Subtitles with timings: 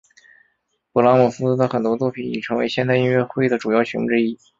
[0.93, 4.35] 勃拉姆斯的很多作品已成为现代音乐会的主要曲目之一。